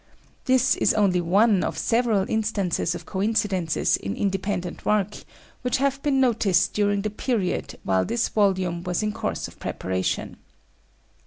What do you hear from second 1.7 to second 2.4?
several